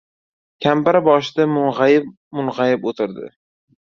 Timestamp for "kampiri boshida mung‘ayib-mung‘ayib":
0.65-2.89